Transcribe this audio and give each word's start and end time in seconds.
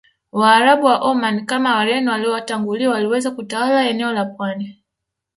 Waarabu 0.31 0.85
wa 0.85 0.99
Omani 1.01 1.41
kama 1.41 1.75
Wareno 1.75 2.11
waliowatangulia 2.11 2.89
waliweza 2.89 3.31
kutawala 3.31 3.89
eneo 3.89 4.11
la 4.13 4.25
pwani 4.25 4.83